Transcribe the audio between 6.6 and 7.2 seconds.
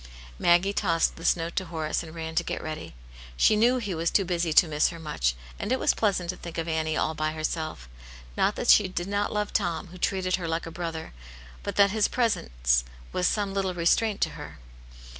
seeing Annie all